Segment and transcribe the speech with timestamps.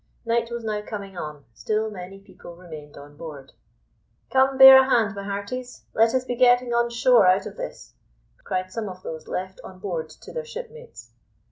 [0.25, 3.51] Night was now coming on; still many people remained on board.
[4.31, 7.93] "Come, bear a hand, my hearties; let us be getting on shore out of this,"
[8.43, 11.11] cried some of those left on board to their shipmates.